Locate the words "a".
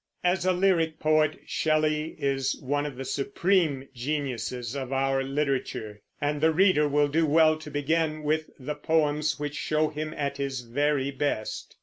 0.47-0.51